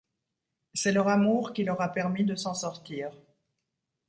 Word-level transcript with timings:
C'est 0.73 0.93
leur 0.93 1.09
amour 1.09 1.53
qui 1.53 1.63
leur 1.63 1.79
a 1.79 1.89
permis 1.91 2.23
de 2.23 2.35
s'en 2.35 2.55
sortir. 2.55 3.11